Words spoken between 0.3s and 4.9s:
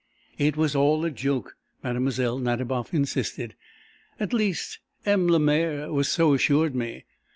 "It was all a joke," Mlle Nadiboff insisted. "At least,